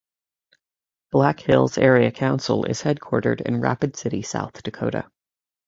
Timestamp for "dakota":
4.63-5.05